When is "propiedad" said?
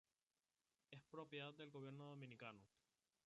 1.03-1.53